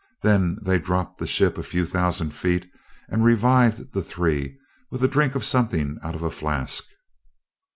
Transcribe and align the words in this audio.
Then 0.23 0.57
they 0.63 0.79
dropped 0.79 1.19
the 1.19 1.27
ship 1.27 1.59
a 1.59 1.63
few 1.63 1.85
thousand 1.85 2.31
feet 2.31 2.67
and 3.07 3.23
revived 3.23 3.93
the 3.93 4.01
three 4.01 4.57
with 4.89 5.03
a 5.03 5.07
drink 5.07 5.35
of 5.35 5.45
something 5.45 5.99
out 6.01 6.15
of 6.15 6.23
a 6.23 6.31
flask." 6.31 6.87